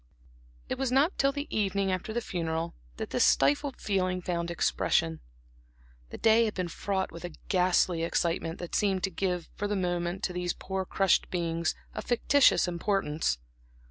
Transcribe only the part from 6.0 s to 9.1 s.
The day had been fraught with a ghastly excitement that seemed